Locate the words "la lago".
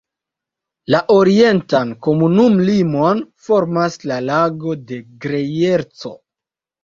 4.13-4.73